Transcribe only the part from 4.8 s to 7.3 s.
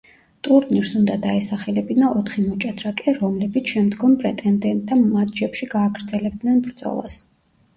მატჩებში გააგრძელებდნენ ბრძოლას.